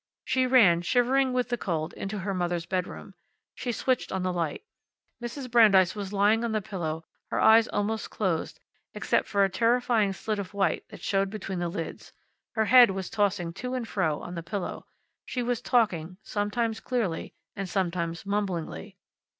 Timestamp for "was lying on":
5.93-6.53